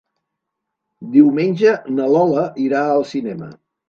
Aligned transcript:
Diumenge 1.15 1.73
na 1.97 2.07
Lola 2.13 2.47
irà 2.69 2.81
al 2.95 3.05
cinema. 3.11 3.51